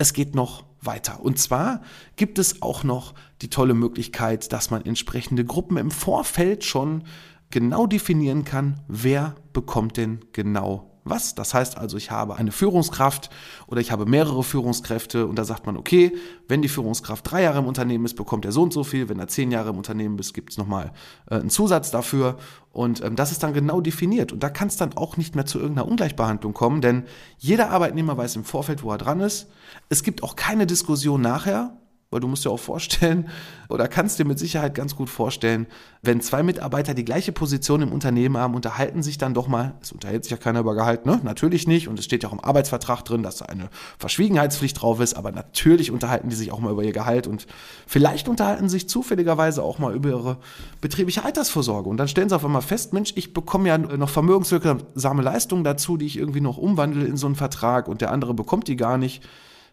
es 0.00 0.14
geht 0.14 0.34
noch 0.34 0.64
weiter. 0.80 1.20
Und 1.20 1.38
zwar 1.38 1.82
gibt 2.16 2.38
es 2.38 2.62
auch 2.62 2.84
noch 2.84 3.14
die 3.42 3.50
tolle 3.50 3.74
Möglichkeit, 3.74 4.50
dass 4.52 4.70
man 4.70 4.84
entsprechende 4.84 5.44
Gruppen 5.44 5.76
im 5.76 5.90
Vorfeld 5.90 6.64
schon 6.64 7.04
genau 7.50 7.86
definieren 7.86 8.44
kann, 8.44 8.80
wer 8.88 9.34
bekommt 9.52 9.98
denn 9.98 10.20
genau 10.32 10.89
was. 11.04 11.34
Das 11.34 11.54
heißt 11.54 11.78
also, 11.78 11.96
ich 11.96 12.10
habe 12.10 12.36
eine 12.36 12.52
Führungskraft 12.52 13.30
oder 13.66 13.80
ich 13.80 13.92
habe 13.92 14.06
mehrere 14.06 14.42
Führungskräfte 14.42 15.26
und 15.26 15.36
da 15.36 15.44
sagt 15.44 15.66
man, 15.66 15.76
okay, 15.76 16.12
wenn 16.48 16.62
die 16.62 16.68
Führungskraft 16.68 17.30
drei 17.30 17.42
Jahre 17.42 17.58
im 17.58 17.66
Unternehmen 17.66 18.04
ist, 18.04 18.14
bekommt 18.14 18.44
er 18.44 18.52
so 18.52 18.62
und 18.62 18.72
so 18.72 18.84
viel. 18.84 19.08
Wenn 19.08 19.18
er 19.18 19.28
zehn 19.28 19.50
Jahre 19.50 19.70
im 19.70 19.76
Unternehmen 19.76 20.18
ist, 20.18 20.34
gibt 20.34 20.50
es 20.50 20.58
nochmal 20.58 20.92
äh, 21.30 21.36
einen 21.36 21.50
Zusatz 21.50 21.90
dafür. 21.90 22.36
Und 22.72 23.02
ähm, 23.02 23.16
das 23.16 23.32
ist 23.32 23.42
dann 23.42 23.52
genau 23.52 23.80
definiert. 23.80 24.32
Und 24.32 24.42
da 24.42 24.50
kann 24.50 24.68
es 24.68 24.76
dann 24.76 24.96
auch 24.96 25.16
nicht 25.16 25.34
mehr 25.34 25.46
zu 25.46 25.58
irgendeiner 25.58 25.88
Ungleichbehandlung 25.88 26.54
kommen, 26.54 26.80
denn 26.80 27.04
jeder 27.38 27.70
Arbeitnehmer 27.70 28.16
weiß 28.16 28.36
im 28.36 28.44
Vorfeld, 28.44 28.82
wo 28.82 28.90
er 28.92 28.98
dran 28.98 29.20
ist. 29.20 29.48
Es 29.88 30.02
gibt 30.02 30.22
auch 30.22 30.36
keine 30.36 30.66
Diskussion 30.66 31.20
nachher, 31.20 31.79
weil 32.10 32.18
du 32.18 32.26
musst 32.26 32.44
dir 32.44 32.50
auch 32.50 32.58
vorstellen 32.58 33.28
oder 33.68 33.86
kannst 33.86 34.18
dir 34.18 34.24
mit 34.24 34.38
Sicherheit 34.38 34.74
ganz 34.74 34.96
gut 34.96 35.08
vorstellen, 35.08 35.68
wenn 36.02 36.20
zwei 36.20 36.42
Mitarbeiter 36.42 36.92
die 36.92 37.04
gleiche 37.04 37.30
Position 37.30 37.82
im 37.82 37.92
Unternehmen 37.92 38.36
haben, 38.36 38.56
unterhalten 38.56 39.02
sich 39.02 39.16
dann 39.16 39.32
doch 39.32 39.46
mal, 39.46 39.74
es 39.80 39.92
unterhält 39.92 40.24
sich 40.24 40.32
ja 40.32 40.36
keiner 40.36 40.60
über 40.60 40.74
Gehalt, 40.74 41.06
ne? 41.06 41.20
Natürlich 41.22 41.68
nicht. 41.68 41.86
Und 41.86 41.98
es 41.98 42.04
steht 42.04 42.24
ja 42.24 42.28
auch 42.28 42.32
im 42.32 42.40
Arbeitsvertrag 42.40 43.04
drin, 43.04 43.22
dass 43.22 43.36
da 43.36 43.44
eine 43.44 43.70
Verschwiegenheitspflicht 43.98 44.82
drauf 44.82 44.98
ist, 44.98 45.14
aber 45.14 45.30
natürlich 45.30 45.92
unterhalten 45.92 46.30
die 46.30 46.36
sich 46.36 46.50
auch 46.50 46.58
mal 46.58 46.72
über 46.72 46.82
ihr 46.82 46.92
Gehalt. 46.92 47.28
Und 47.28 47.46
vielleicht 47.86 48.28
unterhalten 48.28 48.68
sich 48.68 48.88
zufälligerweise 48.88 49.62
auch 49.62 49.78
mal 49.78 49.94
über 49.94 50.08
ihre 50.08 50.38
betriebliche 50.80 51.24
Altersvorsorge. 51.24 51.88
Und 51.88 51.96
dann 51.96 52.08
stellen 52.08 52.28
sie 52.28 52.34
auf 52.34 52.44
einmal 52.44 52.62
fest, 52.62 52.92
Mensch, 52.92 53.12
ich 53.14 53.32
bekomme 53.32 53.68
ja 53.68 53.78
noch 53.78 54.10
vermögenswirksame 54.10 55.22
Leistungen 55.22 55.62
dazu, 55.62 55.96
die 55.96 56.06
ich 56.06 56.16
irgendwie 56.16 56.40
noch 56.40 56.58
umwandle 56.58 57.04
in 57.04 57.16
so 57.16 57.26
einen 57.26 57.36
Vertrag. 57.36 57.86
Und 57.86 58.00
der 58.00 58.10
andere 58.10 58.34
bekommt 58.34 58.66
die 58.66 58.76
gar 58.76 58.98
nicht. 58.98 59.22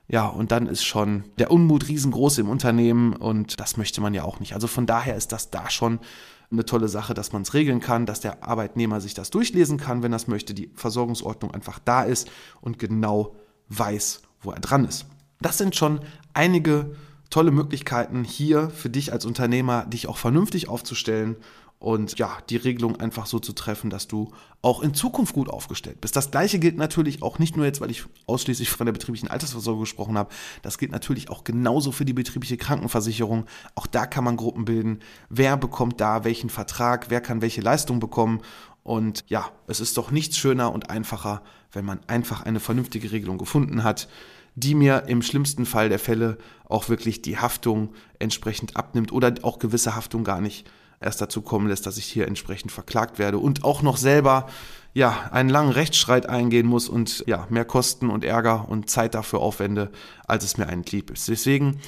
Ja, 0.09 0.27
und 0.27 0.51
dann 0.51 0.67
ist 0.67 0.85
schon 0.85 1.25
der 1.37 1.51
Unmut 1.51 1.89
riesengroß 1.89 2.37
im 2.37 2.49
Unternehmen 2.49 3.13
und 3.13 3.59
das 3.59 3.75
möchte 3.75 3.99
man 3.99 4.13
ja 4.13 4.23
auch 4.23 4.39
nicht. 4.39 4.53
Also 4.53 4.67
von 4.67 4.85
daher 4.85 5.15
ist 5.15 5.33
das 5.33 5.49
da 5.49 5.69
schon 5.69 5.99
eine 6.49 6.63
tolle 6.63 6.87
Sache, 6.87 7.13
dass 7.13 7.33
man 7.33 7.41
es 7.41 7.53
regeln 7.53 7.81
kann, 7.81 8.05
dass 8.05 8.21
der 8.21 8.43
Arbeitnehmer 8.43 9.01
sich 9.01 9.13
das 9.13 9.31
durchlesen 9.31 9.77
kann, 9.77 10.03
wenn 10.03 10.13
er 10.13 10.17
es 10.17 10.27
möchte, 10.27 10.53
die 10.53 10.71
Versorgungsordnung 10.75 11.51
einfach 11.51 11.79
da 11.79 12.03
ist 12.03 12.29
und 12.61 12.79
genau 12.79 13.35
weiß, 13.67 14.21
wo 14.41 14.51
er 14.51 14.61
dran 14.61 14.85
ist. 14.85 15.07
Das 15.41 15.57
sind 15.57 15.75
schon 15.75 15.99
einige 16.33 16.95
tolle 17.29 17.51
Möglichkeiten 17.51 18.23
hier 18.23 18.69
für 18.69 18.89
dich 18.89 19.13
als 19.13 19.25
Unternehmer, 19.25 19.85
dich 19.85 20.07
auch 20.07 20.17
vernünftig 20.17 20.69
aufzustellen 20.69 21.35
und 21.79 22.17
ja, 22.17 22.37
die 22.49 22.55
Regelung 22.55 22.95
einfach 22.99 23.27
so 23.27 23.37
zu 23.37 23.53
treffen, 23.53 23.91
dass 23.91 24.07
du 24.07 24.31
auch 24.63 24.81
in 24.81 24.95
Zukunft 24.95 25.33
gut 25.33 25.47
aufgestellt 25.47 26.01
bist. 26.01 26.15
Das 26.15 26.31
gleiche 26.31 26.57
gilt 26.57 26.75
natürlich 26.77 27.21
auch 27.21 27.37
nicht 27.37 27.55
nur 27.55 27.67
jetzt, 27.67 27.81
weil 27.81 27.91
ich 27.91 28.03
ausschließlich 28.25 28.71
von 28.71 28.87
der 28.87 28.93
betrieblichen 28.93 29.29
Altersvorsorge 29.29 29.81
gesprochen 29.81 30.17
habe, 30.17 30.33
das 30.63 30.79
gilt 30.79 30.91
natürlich 30.91 31.29
auch 31.29 31.43
genauso 31.43 31.91
für 31.91 32.05
die 32.05 32.13
betriebliche 32.13 32.57
Krankenversicherung. 32.57 33.45
Auch 33.75 33.85
da 33.85 34.07
kann 34.07 34.23
man 34.23 34.37
Gruppen 34.37 34.65
bilden. 34.65 34.99
Wer 35.29 35.55
bekommt 35.55 36.01
da 36.01 36.23
welchen 36.23 36.49
Vertrag, 36.49 37.11
wer 37.11 37.21
kann 37.21 37.41
welche 37.41 37.61
Leistung 37.61 37.99
bekommen 37.99 38.41
und 38.87 39.25
ja, 39.27 39.51
es 39.67 39.81
ist 39.81 39.97
doch 39.97 40.11
nichts 40.11 40.37
schöner 40.37 40.71
und 40.71 40.89
einfacher, 40.89 41.43
wenn 41.73 41.83
man 41.83 41.99
einfach 42.07 42.43
eine 42.43 42.61
vernünftige 42.61 43.11
Regelung 43.11 43.37
gefunden 43.37 43.83
hat, 43.83 44.07
die 44.57 44.73
mir 44.73 45.03
im 45.05 45.21
schlimmsten 45.21 45.67
Fall 45.67 45.87
der 45.87 45.99
Fälle 45.99 46.39
auch 46.65 46.89
wirklich 46.89 47.21
die 47.21 47.37
Haftung 47.37 47.93
entsprechend 48.17 48.75
abnimmt 48.75 49.11
oder 49.11 49.33
auch 49.43 49.59
gewisse 49.59 49.95
Haftung 49.95 50.23
gar 50.23 50.41
nicht 50.41 50.67
erst 50.99 51.21
dazu 51.21 51.43
kommen 51.43 51.67
lässt, 51.67 51.85
dass 51.85 51.99
ich 51.99 52.05
hier 52.05 52.27
entsprechend 52.27 52.71
verklagt 52.71 53.19
werde 53.19 53.37
und 53.37 53.63
auch 53.63 53.83
noch 53.83 53.97
selber 53.97 54.47
ja 54.95 55.29
einen 55.31 55.49
langen 55.49 55.71
Rechtsstreit 55.71 56.27
eingehen 56.27 56.65
muss 56.65 56.89
und 56.89 57.23
ja 57.27 57.45
mehr 57.51 57.65
Kosten 57.65 58.09
und 58.09 58.25
Ärger 58.25 58.67
und 58.67 58.89
Zeit 58.89 59.13
dafür 59.13 59.41
aufwende, 59.41 59.91
als 60.25 60.43
es 60.43 60.57
mir 60.57 60.67
eigentlich 60.67 60.91
lieb 60.91 61.11
ist. 61.11 61.27
Deswegen 61.27 61.79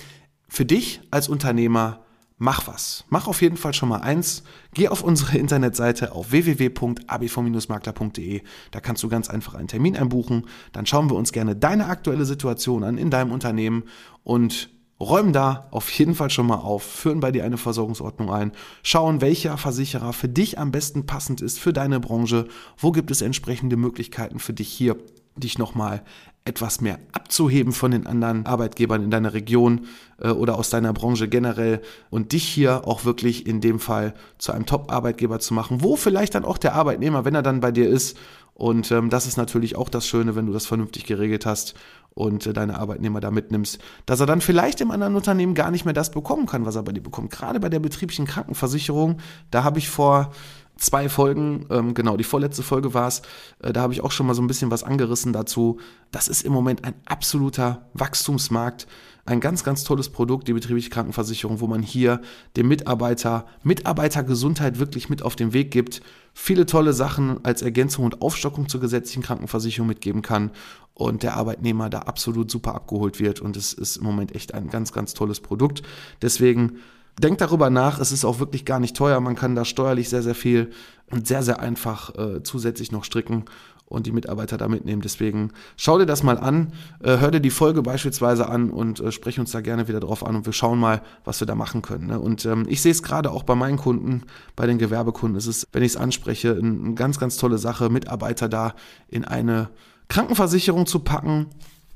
für 0.48 0.66
dich 0.66 1.02
als 1.10 1.28
Unternehmer 1.28 2.06
mach 2.40 2.68
was. 2.68 3.06
Mach 3.10 3.28
auf 3.28 3.44
jeden 3.44 3.58
Fall 3.58 3.76
schon 3.76 3.90
mal 3.90 4.02
eins. 4.02 4.42
Geh 4.74 4.88
auf 4.88 5.04
unsere 5.04 5.38
Internetseite 5.38 6.14
auf 6.14 6.32
www.abv-makler.de. 6.32 8.42
Da 8.72 8.80
kannst 8.80 9.04
du 9.04 9.10
ganz 9.10 9.30
einfach 9.30 9.54
einen 9.54 9.68
Termin 9.68 9.96
einbuchen. 9.96 10.48
Dann 10.72 10.88
schauen 10.88 11.12
wir 11.12 11.16
uns 11.16 11.32
gerne 11.32 11.56
deine 11.56 11.86
aktuelle 11.86 12.26
Situation 12.26 12.84
an 12.84 12.98
in 12.98 13.12
deinem 13.12 13.32
Unternehmen 13.32 13.84
und 14.24 14.72
räumen 15.00 15.34
da 15.34 15.68
auf 15.72 15.90
jeden 15.92 16.16
Fall 16.16 16.30
schon 16.30 16.48
mal 16.48 16.58
auf, 16.58 16.84
führen 16.84 17.20
bei 17.20 17.32
dir 17.32 17.46
eine 17.46 17.58
Versorgungsordnung 17.58 18.32
ein, 18.32 18.52
schauen, 18.84 19.22
welcher 19.22 19.58
Versicherer 19.58 20.14
für 20.14 20.28
dich 20.28 20.60
am 20.60 20.72
besten 20.72 21.06
passend 21.06 21.42
ist 21.42 21.60
für 21.60 21.72
deine 21.72 22.00
Branche, 22.00 22.48
wo 22.78 22.92
gibt 22.92 23.12
es 23.12 23.22
entsprechende 23.22 23.78
Möglichkeiten 23.78 24.40
für 24.40 24.54
dich 24.54 24.68
hier, 24.68 24.98
dich 25.40 25.58
nochmal 25.58 26.04
etwas 26.46 26.82
mehr 26.82 27.00
abzuheben 27.12 27.74
von 27.74 27.92
den 27.92 28.08
anderen 28.08 28.46
Arbeitgebern 28.46 29.04
in 29.04 29.12
deiner 29.12 29.34
Region 29.34 29.86
äh, 30.20 30.30
oder 30.30 30.58
aus 30.58 30.70
deiner 30.70 30.94
Branche 30.94 31.28
generell 31.28 31.82
und 32.10 32.32
dich 32.32 32.44
hier 32.44 32.88
auch 32.88 33.06
wirklich 33.06 33.46
in 33.46 33.62
dem 33.62 33.80
Fall 33.80 34.14
zu 34.38 34.52
einem 34.52 34.66
Top-Arbeitgeber 34.66 35.40
zu 35.40 35.54
machen, 35.54 35.84
wo 35.84 35.96
vielleicht 35.96 36.36
dann 36.36 36.46
auch 36.46 36.58
der 36.58 36.74
Arbeitnehmer, 36.74 37.26
wenn 37.26 37.36
er 37.36 37.44
dann 37.44 37.60
bei 37.60 37.72
dir 37.72 37.88
ist, 37.88 38.18
und 38.60 38.92
ähm, 38.92 39.10
das 39.10 39.26
ist 39.26 39.38
natürlich 39.38 39.78
auch 39.78 39.88
das 39.88 40.06
Schöne, 40.06 40.36
wenn 40.36 40.46
du 40.46 40.52
das 40.52 40.66
vernünftig 40.66 41.06
geregelt 41.06 41.46
hast 41.46 41.76
und 42.14 42.46
äh, 42.46 42.52
deine 42.52 42.78
Arbeitnehmer 42.78 43.22
da 43.22 43.32
mitnimmst, 43.32 43.80
dass 44.06 44.20
er 44.20 44.26
dann 44.26 44.42
vielleicht 44.42 44.82
im 44.82 44.92
anderen 44.92 45.16
Unternehmen 45.16 45.54
gar 45.54 45.72
nicht 45.72 45.86
mehr 45.86 45.94
das 45.94 46.12
bekommen 46.12 46.46
kann, 46.46 46.66
was 46.66 46.76
er 46.76 46.84
bei 46.84 46.92
dir 46.92 47.02
bekommt. 47.02 47.32
Gerade 47.32 47.62
bei 47.62 47.70
der 47.70 47.80
betrieblichen 47.80 48.26
Krankenversicherung, 48.26 49.20
da 49.50 49.64
habe 49.64 49.80
ich 49.80 49.88
vor 49.88 50.32
zwei 50.80 51.10
Folgen, 51.10 51.66
ähm, 51.70 51.94
genau, 51.94 52.18
die 52.18 52.24
vorletzte 52.24 52.64
Folge 52.64 52.94
war 52.94 53.08
es, 53.08 53.22
äh, 53.60 53.74
da 53.74 53.82
habe 53.82 53.94
ich 53.94 54.02
auch 54.02 54.12
schon 54.12 54.26
mal 54.26 54.34
so 54.34 54.42
ein 54.42 54.48
bisschen 54.48 54.72
was 54.72 54.84
angerissen 54.84 55.34
dazu. 55.34 55.80
Das 56.12 56.28
ist 56.28 56.44
im 56.44 56.54
Moment 56.54 56.86
ein 56.86 56.96
absoluter 57.06 57.90
Wachstumsmarkt, 57.94 58.88
ein 59.26 59.40
ganz, 59.40 59.64
ganz 59.64 59.84
tolles 59.84 60.10
Produkt, 60.10 60.48
die 60.48 60.54
betriebliche 60.54 60.90
Krankenversicherung, 60.90 61.60
wo 61.60 61.68
man 61.68 61.84
hier 61.84 62.22
dem 62.58 62.68
Mitarbeiter 62.68 63.46
Mitarbeitergesundheit 63.64 64.80
wirklich 64.80 65.10
mit 65.10 65.22
auf 65.22 65.36
den 65.36 65.54
Weg 65.54 65.72
gibt, 65.72 66.02
viele 66.34 66.66
tolle 66.66 66.94
Sachen 66.94 67.44
als 67.46 67.62
Ergänzung 67.62 68.06
und 68.06 68.22
Aufstockung 68.22 68.70
zur 68.70 68.82
gesetzlichen 68.82 69.22
Krankenversicherung 69.22 69.88
mitgeben 69.88 70.22
kann 70.22 70.52
und 70.94 71.24
der 71.24 71.36
Arbeitnehmer 71.36 71.90
da 71.90 72.00
absolut 72.00 72.50
super 72.50 72.76
abgeholt 72.76 73.20
wird 73.20 73.40
und 73.40 73.56
es 73.56 73.74
ist 73.74 73.98
im 73.98 74.04
Moment 74.04 74.36
echt 74.36 74.54
ein 74.54 74.70
ganz, 74.70 74.92
ganz 74.92 75.14
tolles 75.14 75.40
Produkt. 75.40 75.84
Deswegen 76.22 76.80
denkt 77.20 77.42
darüber 77.42 77.70
nach, 77.70 78.00
es 78.00 78.12
ist 78.12 78.26
auch 78.26 78.40
wirklich 78.40 78.66
gar 78.66 78.80
nicht 78.80 78.96
teuer, 78.96 79.20
man 79.20 79.36
kann 79.36 79.56
da 79.56 79.66
steuerlich 79.66 80.10
sehr, 80.10 80.24
sehr 80.24 80.36
viel 80.36 80.72
und 81.12 81.28
sehr, 81.28 81.44
sehr 81.44 81.60
einfach 81.60 82.16
äh, 82.16 82.44
zusätzlich 82.44 82.92
noch 82.92 83.04
stricken 83.04 83.46
und 83.90 84.06
die 84.06 84.12
Mitarbeiter 84.12 84.58
da 84.58 84.68
mitnehmen. 84.68 85.02
Deswegen 85.02 85.52
schau 85.76 85.98
dir 85.98 86.06
das 86.06 86.24
mal 86.24 86.38
an, 86.38 86.74
äh, 87.04 87.18
hör 87.18 87.32
dir 87.32 87.40
die 87.40 87.50
Folge 87.50 87.82
beispielsweise 87.82 88.48
an 88.48 88.70
und 88.70 89.00
äh, 89.00 89.12
sprech 89.12 89.40
uns 89.40 89.52
da 89.52 89.62
gerne 89.62 89.88
wieder 89.88 90.00
drauf 90.00 90.26
an 90.26 90.36
und 90.36 90.46
wir 90.46 90.54
schauen 90.54 90.80
mal, 90.80 91.02
was 91.26 91.42
wir 91.42 91.48
da 91.48 91.56
machen 91.56 91.82
können. 91.82 92.08
Ne? 92.08 92.20
Und 92.20 92.46
ähm, 92.46 92.66
ich 92.70 92.82
sehe 92.82 92.92
es 92.92 93.04
gerade 93.04 93.32
auch 93.32 93.44
bei 93.44 93.56
meinen 93.56 93.78
Kunden, 93.78 94.24
bei 94.56 94.68
den 94.68 94.78
Gewerbekunden, 94.78 95.38
ist 95.38 95.48
es, 95.48 95.68
wenn 95.74 95.84
ich 95.84 95.94
es 95.94 95.98
anspreche, 95.98 96.52
eine 96.52 96.70
ein 96.70 96.96
ganz, 96.96 97.20
ganz 97.20 97.38
tolle 97.38 97.58
Sache, 97.58 97.90
Mitarbeiter 97.90 98.48
da 98.48 98.76
in 99.08 99.26
eine 99.26 99.70
Krankenversicherung 100.08 100.86
zu 100.86 101.00
packen, 101.00 101.48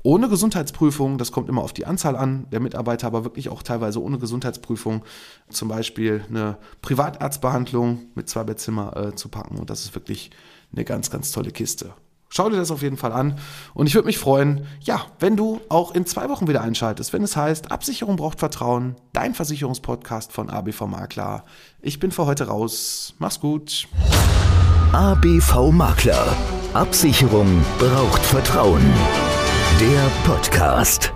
ohne 0.04 0.28
Gesundheitsprüfung, 0.28 1.16
das 1.16 1.32
kommt 1.32 1.48
immer 1.48 1.62
auf 1.62 1.72
die 1.72 1.86
Anzahl 1.86 2.14
an 2.14 2.46
der 2.52 2.60
Mitarbeiter, 2.60 3.06
aber 3.06 3.24
wirklich 3.24 3.48
auch 3.48 3.62
teilweise 3.62 4.02
ohne 4.02 4.18
Gesundheitsprüfung, 4.18 5.02
zum 5.48 5.68
Beispiel 5.68 6.22
eine 6.28 6.58
Privatarztbehandlung 6.82 8.02
mit 8.14 8.28
zwei 8.28 8.44
Bettzimmer 8.44 8.94
äh, 8.96 9.14
zu 9.14 9.30
packen. 9.30 9.58
Und 9.58 9.70
das 9.70 9.80
ist 9.80 9.94
wirklich 9.94 10.30
eine 10.72 10.84
ganz, 10.84 11.10
ganz 11.10 11.32
tolle 11.32 11.50
Kiste. 11.50 11.94
Schau 12.28 12.50
dir 12.50 12.56
das 12.56 12.70
auf 12.70 12.82
jeden 12.82 12.98
Fall 12.98 13.12
an. 13.12 13.38
Und 13.72 13.86
ich 13.86 13.94
würde 13.94 14.06
mich 14.06 14.18
freuen, 14.18 14.66
ja, 14.80 15.06
wenn 15.20 15.36
du 15.36 15.60
auch 15.70 15.94
in 15.94 16.04
zwei 16.04 16.28
Wochen 16.28 16.48
wieder 16.48 16.60
einschaltest, 16.60 17.14
wenn 17.14 17.22
es 17.22 17.34
heißt, 17.34 17.72
Absicherung 17.72 18.16
braucht 18.16 18.40
Vertrauen, 18.40 18.96
dein 19.14 19.34
Versicherungspodcast 19.34 20.32
von 20.32 20.50
ABV 20.50 20.82
Makler. 20.82 21.44
Ich 21.80 21.98
bin 21.98 22.10
für 22.10 22.26
heute 22.26 22.48
raus. 22.48 23.14
Mach's 23.18 23.40
gut. 23.40 23.88
ABV 24.92 25.70
Makler. 25.70 26.36
Absicherung 26.74 27.64
braucht 27.78 28.20
Vertrauen. 28.20 28.82
Der 29.80 30.08
Podcast. 30.24 31.12